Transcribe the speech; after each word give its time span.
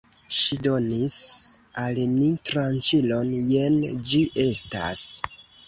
Ŝi 0.35 0.55
donis 0.67 1.17
al 1.83 2.01
ni 2.15 2.31
tranĉilon, 2.51 3.31
jen 3.53 3.79
ĝi 4.11 4.25
estas! 4.49 5.09